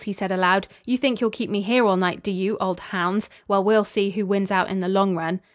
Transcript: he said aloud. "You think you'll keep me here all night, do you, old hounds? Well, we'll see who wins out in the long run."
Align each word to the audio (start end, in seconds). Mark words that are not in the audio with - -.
he 0.05 0.13
said 0.13 0.31
aloud. 0.31 0.67
"You 0.83 0.97
think 0.97 1.21
you'll 1.21 1.29
keep 1.29 1.47
me 1.47 1.61
here 1.61 1.85
all 1.85 1.95
night, 1.95 2.23
do 2.23 2.31
you, 2.31 2.57
old 2.59 2.79
hounds? 2.79 3.29
Well, 3.47 3.63
we'll 3.63 3.85
see 3.85 4.09
who 4.09 4.25
wins 4.25 4.49
out 4.49 4.67
in 4.71 4.79
the 4.79 4.87
long 4.87 5.15
run." 5.15 5.41